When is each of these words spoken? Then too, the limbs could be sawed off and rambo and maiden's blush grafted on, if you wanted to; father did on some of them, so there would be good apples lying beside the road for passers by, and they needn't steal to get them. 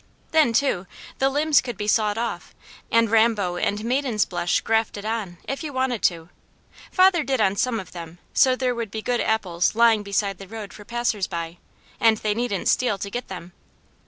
Then 0.31 0.51
too, 0.51 0.87
the 1.19 1.29
limbs 1.29 1.61
could 1.61 1.77
be 1.77 1.87
sawed 1.87 2.17
off 2.17 2.55
and 2.91 3.07
rambo 3.11 3.57
and 3.57 3.83
maiden's 3.85 4.25
blush 4.25 4.59
grafted 4.61 5.05
on, 5.05 5.37
if 5.47 5.63
you 5.63 5.71
wanted 5.71 6.01
to; 6.01 6.29
father 6.91 7.21
did 7.23 7.39
on 7.39 7.55
some 7.55 7.79
of 7.79 7.91
them, 7.91 8.17
so 8.33 8.55
there 8.55 8.73
would 8.73 8.89
be 8.89 9.03
good 9.03 9.21
apples 9.21 9.75
lying 9.75 10.01
beside 10.01 10.39
the 10.39 10.47
road 10.47 10.73
for 10.73 10.83
passers 10.85 11.27
by, 11.27 11.59
and 11.99 12.17
they 12.17 12.33
needn't 12.33 12.67
steal 12.67 12.97
to 12.97 13.11
get 13.11 13.27
them. 13.27 13.51